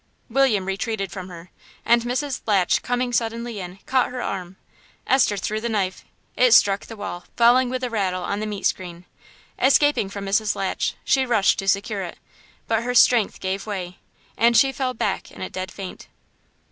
William 0.31 0.65
retreated 0.65 1.11
from 1.11 1.29
her, 1.29 1.51
and 1.85 2.01
Mrs. 2.01 2.41
Latch, 2.47 2.81
coming 2.81 3.13
suddenly 3.13 3.59
in, 3.59 3.77
caught 3.85 4.09
her 4.09 4.19
arm. 4.23 4.55
Esther 5.05 5.37
threw 5.37 5.61
the 5.61 5.69
knife; 5.69 6.03
it 6.35 6.55
struck 6.55 6.87
the 6.87 6.97
wall, 6.97 7.25
falling 7.37 7.69
with 7.69 7.83
a 7.83 7.89
rattle 7.91 8.23
on 8.23 8.39
the 8.39 8.47
meat 8.47 8.65
screen. 8.65 9.05
Escaping 9.59 10.09
from 10.09 10.25
Mrs. 10.25 10.55
Latch, 10.55 10.95
she 11.03 11.23
rushed 11.23 11.59
to 11.59 11.67
secure 11.67 12.01
it, 12.01 12.17
but 12.67 12.81
her 12.81 12.95
strength 12.95 13.39
gave 13.39 13.67
way, 13.67 13.99
and 14.37 14.57
she 14.57 14.71
fell 14.71 14.95
back 14.95 15.31
in 15.31 15.41
a 15.43 15.51
dead 15.51 15.69
faint. 15.71 16.07